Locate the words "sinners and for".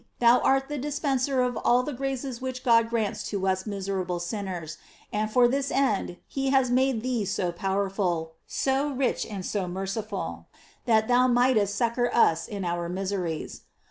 4.19-5.47